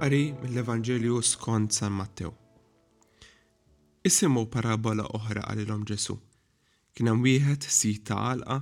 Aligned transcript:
Qari 0.00 0.24
mill 0.42 0.56
evangelju 0.60 1.22
skont 1.24 1.72
San 1.72 1.92
Matteo. 1.96 2.30
Isimu 4.04 4.42
parabola 4.52 5.06
oħra 5.16 5.44
għalilhom 5.48 5.86
Ġesu. 5.88 6.18
Kien 6.92 7.08
hemm 7.08 7.22
wieħed 7.24 7.64
sita 7.76 8.18
għalqa 8.26 8.58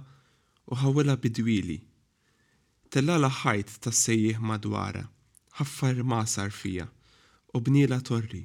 u 0.70 0.76
ħawilha 0.78 1.16
bidwili. 1.24 1.80
Tellala 2.88 3.28
ħajt 3.40 3.72
ta' 3.82 3.90
sejjih 4.00 4.38
madwara, 4.38 5.02
ħaffar 5.58 6.04
masar 6.12 6.54
fija 6.54 6.86
u 7.50 7.62
bnila 7.66 7.98
torri 8.10 8.44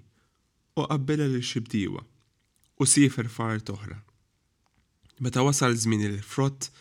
u 0.74 0.86
qabbela 0.90 1.28
lil 1.30 1.46
xibdiwa, 1.46 2.02
u 2.82 2.88
sifer 2.90 3.30
far 3.36 3.62
toħra. 3.70 4.00
Meta 5.22 5.44
wasal 5.46 5.78
żmien 5.84 6.08
il-frott, 6.10 6.72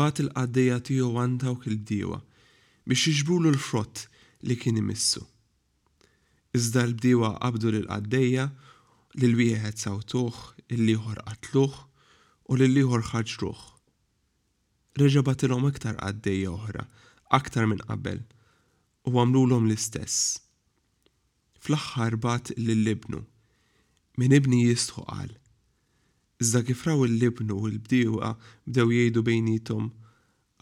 bat 0.00 0.18
il-qaddeja 0.24 0.80
tiegħu 0.90 1.14
għandaw 1.14 1.60
u 1.60 1.62
biex 1.62 3.06
jiġbulu 3.14 3.54
l-frott 3.54 4.08
li 4.50 4.58
kien 4.58 4.82
imissu. 4.82 5.22
Iżda 6.56 6.82
l-bdiewa 6.86 7.28
qabdu 7.42 7.70
l-qaddejja 7.76 8.42
li 9.18 9.26
l-wieħed 9.28 9.80
sawtuħ, 9.84 10.36
il-liħor 10.76 11.18
qatluħ 11.30 11.78
u 12.46 12.58
l-liħor 12.58 13.02
ħarġruħ. 13.08 13.60
Reġabat 15.02 15.44
ilhom 15.48 15.66
iktar 15.72 15.98
qaddejja 16.02 16.52
oħra, 16.54 16.84
aktar 17.38 17.66
minn 17.72 17.82
qabel, 17.88 18.22
u 19.10 19.16
għamlulhom 19.18 19.66
l-istess. 19.66 20.20
Fl-aħħar 21.64 22.20
bat 22.28 22.54
l 22.54 22.78
libnu 22.86 23.24
minn 24.22 24.38
ibni 24.38 24.62
jistħu 24.68 25.08
qal. 25.10 25.32
Iżda 26.38 26.62
kifraw 26.70 27.02
l 27.02 27.10
il-libnu 27.10 27.58
u 27.58 27.66
l-bdiewa 27.72 28.30
bdew 28.70 28.86
jgħidu 29.00 29.26
bejnietom, 29.26 29.90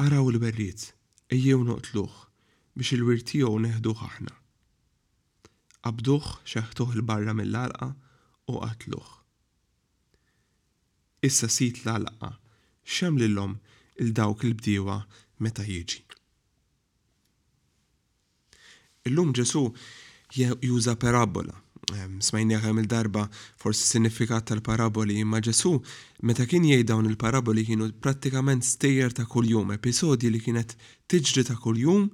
araw 0.08 0.30
l-berriet, 0.32 0.88
ejjew 1.36 1.60
noqtluħ 1.68 2.22
biex 2.80 2.96
il 2.96 3.04
wirtiju 3.10 3.58
neħduħ 3.68 4.00
aħna. 4.08 4.38
Abduħ 5.88 6.26
xeħtuħ 6.50 6.92
il-barra 6.96 7.32
mill-alqa 7.36 7.88
u 8.52 8.60
qatluħ. 8.64 9.08
Issa 11.28 11.48
sit 11.54 11.80
l-alqa 11.84 12.28
xem 12.98 13.18
l-lom 13.18 13.56
il-dawk 14.04 14.46
il-bdiewa 14.50 14.98
meta 15.46 15.66
jiġi. 15.66 16.02
Illum 19.10 19.34
ġesu 19.40 19.64
juża 20.38 20.94
parabola 21.06 21.58
smajni 22.24 22.54
għam 22.62 22.78
il-darba 22.82 23.22
forsi 23.58 23.82
sinifikat 23.92 24.44
tal-paraboli 24.50 25.16
imma 25.18 25.40
ġesu 25.42 25.72
meta 26.28 26.44
kien 26.46 26.62
jgħid 26.68 26.86
dawn 26.92 27.08
il-paraboli 27.10 27.64
kienu 27.66 27.88
prattikament 28.02 28.62
stejjer 28.64 29.10
ta' 29.18 29.24
kuljum, 29.26 29.72
episodji 29.74 30.30
li 30.30 30.38
kienet 30.44 30.76
tiġri 31.10 31.42
ta' 31.48 31.56
kuljum 31.58 32.04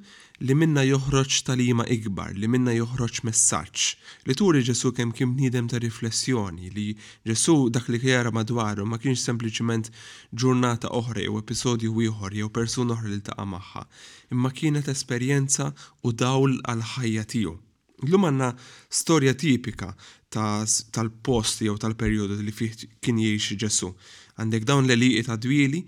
li 0.41 0.55
minna 0.57 0.87
joħroġ 0.89 1.37
talima 1.51 1.85
ikbar, 1.93 2.33
li 2.41 2.49
minna 2.49 2.73
joħroġ 2.79 3.21
messaġġ, 3.29 3.85
li 4.31 4.39
turi 4.41 4.65
ġesu 4.71 4.95
kemm 4.97 5.13
kien 5.13 5.35
bniedem 5.37 5.69
ta' 5.69 5.83
riflessjoni, 5.85 6.73
li 6.73 6.87
ġesu 7.29 7.59
dak 7.69 7.93
li 7.93 8.01
kjara 8.01 8.33
madwaru 8.33 8.89
ma 8.89 8.97
kienx 9.03 9.29
sempliċement 9.29 9.93
ġurnata 10.33 10.95
oħra 10.97 11.27
jew 11.27 11.37
episodju 11.43 11.93
ieħor 12.09 12.41
jew 12.41 12.49
persun 12.49 12.97
oħra 12.97 13.13
li 13.13 13.21
taqa' 13.31 13.49
magħha, 13.53 13.85
imma 14.33 14.49
kienet 14.57 14.89
esperjenza 14.97 15.75
u 16.09 16.17
dawl 16.25 16.57
għal 16.65 16.89
ħajja 16.97 17.29
tiegħu 17.37 17.59
L-lum 18.05 18.27
għanna 18.29 18.53
storja 18.95 19.33
tipika 19.35 19.91
tal 20.31 21.09
posti 21.25 21.67
jew 21.67 21.75
tal-periodu 21.81 22.37
li 22.45 22.53
fiħ 22.55 22.87
kien 23.03 23.19
jiex 23.23 23.57
Ġesu. 23.59 23.91
Għandek 24.39 24.67
dawn 24.69 24.87
l-eliqi 24.87 25.25
ta' 25.27 25.37
dwili 25.41 25.81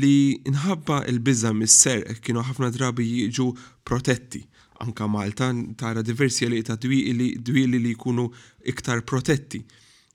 li 0.00 0.12
nħabba 0.48 1.02
il-bizza 1.12 1.50
mis-ser 1.52 2.16
kienu 2.24 2.44
ħafna 2.48 2.70
drabi 2.72 3.04
jiġu 3.08 3.48
protetti. 3.84 4.40
Anka 4.82 5.06
Malta 5.06 5.50
tara 5.78 6.02
diversi 6.02 6.46
eliqi 6.46 6.70
ta' 6.70 6.78
dwili, 6.80 7.34
dwili 7.44 7.78
li 7.82 7.92
jkunu 7.92 8.28
iktar 8.72 9.02
protetti. 9.04 9.60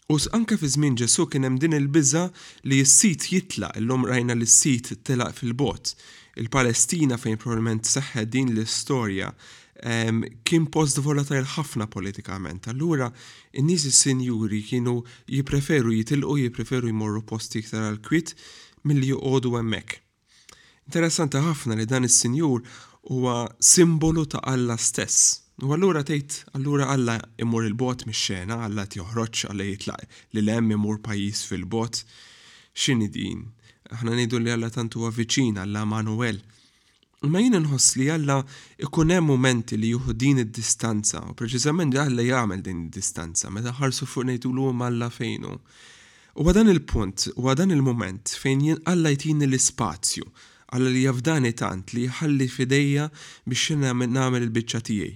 U 0.09 0.17
anka 0.31 0.55
fi 0.57 0.69
żmien 0.71 0.95
Ġesu 0.97 1.27
kien 1.27 1.43
hemm 1.45 1.59
din 1.59 1.75
il-biża 1.75 2.29
li 2.71 2.81
s-sit 2.85 3.27
jitlaq, 3.29 3.75
illum 3.81 4.07
rajna 4.07 4.35
li 4.39 4.47
s-sit 4.47 4.95
telaq 5.07 5.35
fil-bot. 5.37 5.93
Il-Palestina 6.37 7.17
fejn 7.19 7.37
probablement 7.41 7.85
seħħa 7.89 8.23
din 8.31 8.53
l-istorja 8.55 9.33
um, 9.85 10.21
kien 10.43 10.67
post 10.71 10.97
volatil 11.03 11.45
ħafna 11.55 11.85
politikament. 11.91 12.67
Allura, 12.71 13.09
n-nies 13.61 13.85
is-sinjuri 13.89 14.61
kienu 14.67 14.99
jipreferu 15.29 15.93
jitilqu, 15.95 16.37
jipreferu 16.45 16.89
jmorru 16.91 17.23
posti 17.29 17.61
iktar 17.63 17.85
għal-kwit 17.89 18.33
mill-li 18.87 19.11
joqogħdu 19.13 19.53
hemmhekk. 19.57 19.97
Interessanti 20.87 21.41
ħafna 21.43 21.77
li 21.79 21.85
dan 21.89 22.07
is 22.07 22.17
senjur 22.23 22.61
huwa 23.09 23.37
simbolu 23.63 24.25
ta' 24.25 24.41
Alla 24.47 24.77
stess. 24.79 25.43
U 25.63 25.71
allura 25.73 26.03
tgħid 26.05 26.53
allura 26.57 26.87
Alla 26.93 27.17
imur 27.41 27.65
il-bot 27.67 28.05
mix-xena, 28.07 28.59
Alla 28.65 28.85
joħroġ 28.87 29.47
Alla 29.51 29.65
jitlaq 29.67 30.07
li 30.35 30.43
l-hemm 30.45 30.75
imur 30.77 31.01
pajjiż 31.03 31.45
fil-bot. 31.51 32.01
X'inhi 32.77 33.09
din? 33.11 33.47
Aħna 33.91 34.13
ngħidu 34.15 34.41
li 34.45 34.53
Alla 34.53 34.69
tant 34.71 34.95
huwa 34.99 35.11
viċin, 35.15 35.57
Alla 35.63 35.83
Manuel. 35.85 36.41
Ma 37.25 37.39
jien 37.41 37.55
nħoss 37.57 37.95
li 37.97 38.05
jalla 38.11 38.35
ikun 38.77 39.09
hemm 39.15 39.25
momenti 39.31 39.75
li 39.79 39.89
juhu 39.89 40.13
din 40.13 40.37
id-distanza, 40.43 41.23
u 41.25 41.33
preċiżament 41.39 41.95
jalla 41.97 42.21
jagħmel 42.21 42.61
din 42.61 42.83
id-distanza, 42.83 43.49
meta 43.49 43.73
ħarsu 43.79 44.05
fuq 44.11 44.27
ngħidulu 44.29 44.67
alla 44.85 45.07
fejnu. 45.09 45.55
U 46.37 46.45
għadan 46.45 46.69
il-punt, 46.75 47.31
u 47.33 47.49
għadan 47.49 47.73
il-moment 47.73 48.37
fejn 48.37 48.65
jien 48.69 48.81
għalla 48.85 49.15
jtini 49.17 49.49
l-spazju, 49.49 50.29
għalla 50.69 50.89
li 50.93 51.05
jafdani 51.09 51.55
tant 51.57 51.95
li 51.97 52.05
jħalli 52.05 52.51
fidejja 52.53 53.09
biex 53.49 53.81
nagħmel 53.81 54.43
il-biċċa 54.43 54.85
tiegħi 54.91 55.15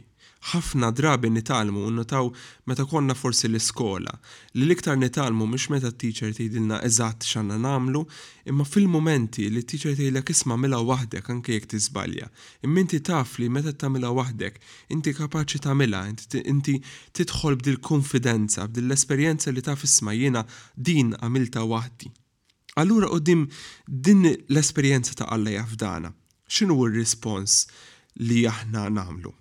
ħafna 0.49 0.87
drabi 0.97 1.29
nitalmu 1.31 1.81
notaw 1.95 2.29
meta 2.67 2.83
konna 2.89 3.13
forsi 3.15 3.45
l-iskola 3.49 4.13
li 4.57 4.65
l-iktar 4.65 4.97
nitalmu 4.97 5.45
mhux 5.45 5.67
meta 5.73 5.91
t-teacher 5.91 6.31
tgħidilna 6.33 6.79
eżatt 6.87 7.27
x'għandna 7.27 7.59
nagħmlu, 7.65 8.01
imma 8.49 8.65
fil-momenti 8.65 9.45
li 9.53 9.61
t-teacher 9.61 9.93
tgħidlek 9.99 10.31
isma' 10.33 10.57
mela 10.63 10.79
waħdek 10.81 11.29
anke 11.35 11.53
jekk 11.55 11.69
tiżbalja. 11.75 12.29
Imma 12.65 12.81
inti 12.83 13.01
taf 13.11 13.37
li 13.39 13.49
meta 13.53 13.73
tagħmilha 13.85 14.09
waħdek 14.17 14.57
inti 14.97 15.13
kapaċi 15.19 15.61
tagħmilha, 15.67 16.01
inti 16.09 16.77
tidħol 17.21 17.59
bdil-konfidenza, 17.61 18.65
bdil-esperjenza 18.71 19.53
li 19.53 19.61
taf 19.69 19.85
isma' 19.87 20.17
jiena 20.17 20.43
din 20.75 21.13
għamilta 21.19 21.67
waħdi. 21.69 22.09
Allura 22.81 23.11
qoddim 23.11 23.45
din 23.85 24.25
l-esperjenza 24.49 25.13
ta' 25.21 25.27
Alla 25.35 25.53
jafdana, 25.59 26.09
x'inhu 26.49 26.81
r-respons 26.87 27.65
li 28.25 28.41
aħna 28.47 28.87
nagħmlu? 28.97 29.35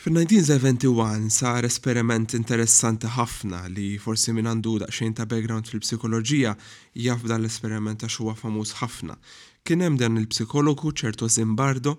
Fil-1971 0.00 1.28
sar 1.28 1.66
esperiment 1.68 2.32
interessanti 2.32 3.04
ħafna 3.18 3.58
li 3.74 3.98
forsi 4.00 4.32
minn 4.32 4.48
għandu 4.48 4.72
daqxejn 4.80 5.12
ta' 5.18 5.26
background 5.28 5.68
fil-psikoloġija 5.68 6.54
jaf 7.06 7.26
dan 7.28 7.42
l-esperiment 7.42 8.00
ta' 8.00 8.08
xuwa 8.08 8.32
famuż 8.38 8.72
ħafna. 8.78 9.18
Kien 9.60 9.84
hemm 9.84 9.98
dan 10.00 10.16
il-psikologu 10.16 10.94
ċerto 11.02 11.28
Zimbardo 11.28 11.98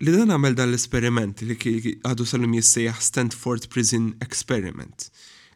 li 0.00 0.14
dan 0.16 0.32
għamel 0.32 0.56
dan 0.56 0.72
l-esperiment 0.72 1.44
li 1.44 1.58
għadu 2.08 2.24
salum 2.24 2.56
jissejjaħ 2.56 3.04
Stanford 3.10 3.68
Prison 3.68 4.08
Experiment. 4.24 5.10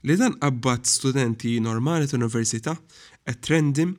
Li 0.05 0.21
dan 0.21 0.37
qabbat 0.37 0.85
studenti 0.85 1.57
normali 1.65 2.13
ta' 2.13 2.21
università, 2.21 2.77
et-trendim 3.25 3.97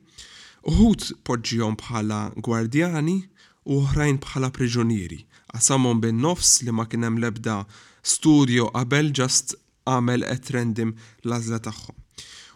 uħut 0.70 1.10
poġġijom 1.26 1.74
bħala 1.82 2.22
gwardjani 2.46 3.18
u 3.64 3.76
oħrajn 3.84 4.16
bħala 4.22 4.48
priġunieri. 4.54 5.18
Għasamon 5.54 6.00
bin 6.02 6.16
nofs 6.24 6.60
li 6.66 6.72
ma 6.74 6.86
kienem 6.90 7.18
lebda 7.22 7.60
studio 8.02 8.64
qabel 8.74 9.12
ġast 9.14 9.54
għamel 9.90 10.24
etrendim 10.26 10.94
lażla 11.30 11.60
tagħhom. 11.62 11.96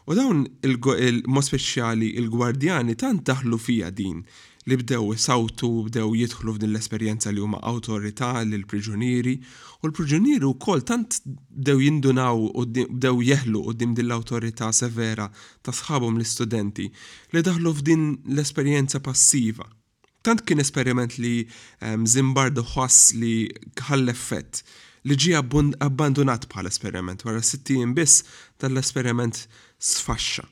U 0.06 0.14
dawn 0.14 0.44
il-mod 0.66 1.46
speċjali 1.46 2.08
il-gwardjani 2.20 2.94
tant 2.98 3.22
daħlu 3.26 3.58
fija 3.58 3.90
din 3.90 4.20
li 4.66 4.76
bdew 4.80 5.14
sawtu 5.22 5.68
bdew 5.86 6.12
jidħlu 6.24 6.54
f'din 6.56 6.72
l-esperjenza 6.72 7.30
li 7.34 7.42
huma 7.42 7.60
awtorità 7.70 8.30
lil 8.46 8.64
priġunieri 8.70 9.34
u 9.82 9.88
l-priġunieri 9.90 10.46
wkoll 10.46 10.82
tant 10.86 11.20
bdew 11.26 11.82
jindunaw 11.86 12.46
u 12.50 12.66
bdew 12.66 13.22
jeħlu 13.30 13.62
qudiem 13.66 13.94
din 13.98 14.08
l-awtorità 14.10 14.70
severa 14.74 15.26
ta' 15.62 15.74
sħabhom 15.74 16.18
l-istudenti 16.18 16.86
li 17.34 17.42
daħlu 17.50 17.74
f'din 17.80 18.10
l-esperjenza 18.34 19.02
passiva 19.10 19.66
tant 20.26 20.42
kien 20.46 20.58
esperiment 20.62 21.16
li 21.22 21.36
ehm, 21.86 22.06
Zimbardo 22.10 22.64
ħoss 22.74 23.14
li 23.20 23.46
għall 23.78 24.10
effett 24.10 24.64
li 25.06 25.14
ġi 25.22 25.36
abbandonat 25.38 26.48
bħal 26.50 26.66
esperiment 26.70 27.22
wara 27.22 27.38
sittin 27.46 27.92
biss 27.94 28.24
tal-esperiment 28.58 29.44
sfaxxa. 29.78 30.42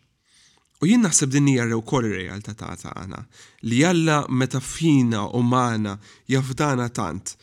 U 0.83 0.87
jien 0.87 1.03
naħseb 1.03 1.33
din 1.33 1.49
hija 1.51 1.67
wkoll 1.79 2.07
ir-realtà 2.13 2.55
tagħna 2.63 3.25
li 3.67 3.81
jalla 3.83 4.21
meta 4.31 4.61
fina 4.63 5.25
umana 5.39 5.97
jafdana 6.31 6.87
tant. 6.95 7.35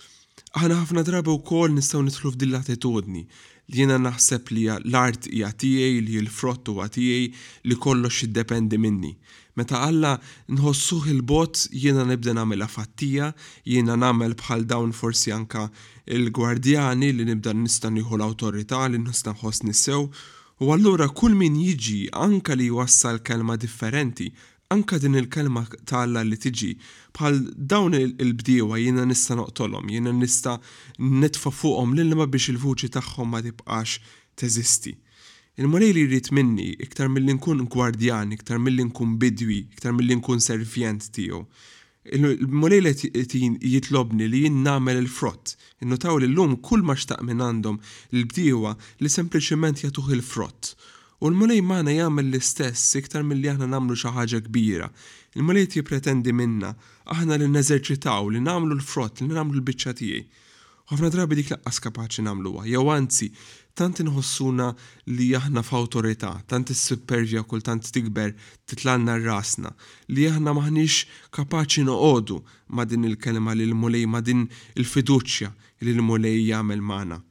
Aħna 0.56 0.78
ħafna 0.80 1.04
drabi 1.08 1.36
wkoll 1.36 1.76
nistgħu 1.76 2.06
nidħlu 2.08 2.32
f'din 2.32 2.54
l-attitudni 2.54 3.26
li 3.26 3.82
jiena 3.82 4.00
naħseb 4.08 4.54
li 4.56 4.66
l-art 4.86 5.28
hija 5.36 5.52
tiegħi 5.52 6.00
li 6.08 6.20
l-frott 6.24 6.72
huwa 6.72 6.88
tiegħi 6.96 7.28
li 7.68 7.80
kollox 7.86 8.24
jiddependi 8.24 8.80
minni 8.88 9.16
Meta 9.62 9.78
Alla 9.86 10.16
nħossuh 10.50 11.04
il-bot 11.12 11.68
jiena 11.78 12.02
nibda 12.10 12.34
nagħmel 12.34 12.64
fattija, 12.66 13.28
jiena 13.68 13.94
nagħmel 14.02 14.32
bħal 14.40 14.64
dawn 14.66 14.94
forsi 14.98 15.30
anka 15.36 15.68
il-gwardjani 16.10 17.12
li 17.14 17.28
nibda 17.30 17.54
nista' 17.54 17.92
nieħu 17.94 18.18
l-awtorità 18.18 18.80
li 18.90 18.98
nista' 19.04 19.36
nħoss 19.36 19.62
nissew. 19.70 20.08
U 20.66 20.72
allura 20.74 21.12
kull 21.20 21.38
min 21.38 21.60
jiġi 21.62 22.08
anka 22.10 22.58
li 22.58 22.72
jwassal 22.72 23.22
kelma 23.28 23.54
differenti, 23.62 24.32
anka 24.74 24.98
din 24.98 25.20
il-kelma 25.22 25.68
ta' 25.86 26.02
Alla 26.08 26.26
li 26.26 26.42
tiġi, 26.42 26.72
bħal 27.14 27.38
dawn 27.54 28.00
il-bdiewa 28.02 28.82
jiena 28.82 29.06
nista' 29.06 29.38
noqtolhom, 29.38 29.94
jiena 29.94 30.10
nista' 30.10 30.58
nitfa' 30.98 31.54
fuqhom 31.62 31.94
lil 32.02 32.18
ma 32.18 32.26
biex 32.26 32.50
il-vuċi 32.56 32.90
tagħhom 32.98 33.36
ma 33.38 33.46
tibqax 33.46 34.02
teżisti 34.42 34.98
il 35.58 35.66
li 35.68 36.04
jrid 36.08 36.28
minni 36.32 36.70
iktar 36.86 37.10
mill-li 37.12 37.34
nkun 37.36 37.66
gwardjan, 37.74 38.32
iktar 38.32 38.58
mill-li 38.60 38.86
nkun 38.88 39.18
bidwi, 39.20 39.58
iktar 39.76 39.92
mill-li 39.92 40.16
nkun 40.16 40.40
servjent 40.40 41.10
tiegħu. 41.18 41.42
Il-Monejl 42.18 42.88
jitlobni 43.60 44.28
li 44.32 44.46
jien 44.46 44.62
nagħmel 44.64 45.02
il-frott. 45.02 45.52
Innotaw 45.84 46.18
li 46.22 46.30
l-lum 46.32 46.56
kull 46.66 46.82
ma 46.88 46.96
xtaq 46.98 47.20
minn 47.28 47.44
għandhom 47.46 47.78
l-bdiewa 48.16 48.72
li 49.04 49.12
sempliċement 49.12 49.84
jagħtuh 49.84 50.10
il-frott. 50.16 50.72
U 51.22 51.30
l-mulej 51.30 51.60
maħna 51.62 51.94
jgħamil 52.00 52.32
l-istess 52.32 52.96
iktar 53.04 53.28
mill-li 53.28 53.52
aħna 53.52 53.68
namlu 53.76 54.00
xaħġa 54.00 54.40
kbira. 54.48 54.88
Il-mulej 55.36 55.68
ti 55.76 55.84
pretendi 55.84 56.32
minna, 56.34 56.72
aħna 57.12 57.38
li 57.38 57.52
neżerċitaw, 57.54 58.32
li 58.34 58.42
namlu 58.42 58.80
l-frott, 58.80 59.22
li 59.22 59.30
namlu 59.36 59.60
l-bicċa 59.60 59.94
tijaj 60.00 60.24
ħafna 60.92 61.08
drabi 61.16 61.38
dik 61.40 61.52
laqqas 61.56 61.78
kapaċi 61.86 62.24
nagħmluha. 62.26 62.66
Jew 62.68 62.90
anzi, 62.92 63.28
tant 63.80 64.02
inħossuna 64.04 64.66
li 65.16 65.30
aħna 65.38 65.62
f'awtorità, 65.64 66.32
tant 66.52 66.70
is-supervja 66.74 67.44
tant 67.64 67.84
tikber 67.96 68.34
titlanna 68.68 69.16
rasna, 69.24 69.72
li 70.12 70.26
aħna 70.28 70.54
maħniex 70.54 71.06
kapaċi 71.38 71.84
noqogħdu 71.88 72.42
ma' 72.76 72.86
din 72.92 73.06
il-kelma 73.12 73.54
lil 73.56 73.74
mulej 73.74 74.06
ma' 74.12 74.22
din 74.22 74.44
il-fiduċja 74.76 75.54
li 75.86 75.94
l-mulej 75.96 76.36
jagħmel 76.50 76.82
magħna. 76.92 77.22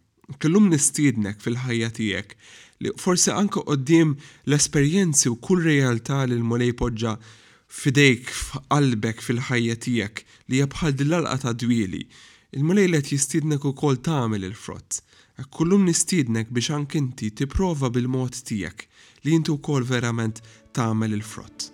Kellum 0.40 0.70
nistiednek 0.72 1.40
fil-ħajja 1.42 1.90
tiegħek 1.90 2.36
li 2.86 2.92
forsi 2.96 3.30
anke 3.36 3.60
qoddim 3.68 4.16
l-esperjenzi 4.48 5.28
u 5.28 5.36
kull 5.36 5.62
realtà 5.68 6.24
li 6.24 6.38
l-mulej 6.38 6.72
poġġa 6.80 7.16
fidejk 7.70 8.30
f'qalbek 8.34 9.20
fil-ħajja 9.22 9.76
tiegħek 9.84 10.24
li 10.48 10.56
jabħal 10.64 10.78
bħal 10.80 10.96
dillalqa 11.04 11.38
ta' 11.44 11.52
dwili. 11.60 12.06
Il-mulejlet 12.56 13.06
jistidnek 13.14 13.62
u 13.68 13.70
kol 13.80 13.98
tamil 14.08 14.46
il-frott, 14.48 14.96
kullum 15.56 15.84
nistidnek 15.88 16.48
biex 16.56 16.68
ankinti 16.78 17.28
tiprofa 17.38 17.88
bil-mod 17.94 18.42
tijak 18.48 18.86
li 19.22 19.36
jintu 19.36 19.60
kol 19.66 19.84
verament 19.92 20.42
tamil 20.76 21.14
il-frott. 21.20 21.70